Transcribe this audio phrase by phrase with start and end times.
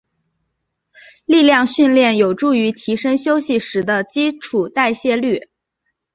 [1.27, 5.51] 力量训练有助于提升休息时的基础代谢率。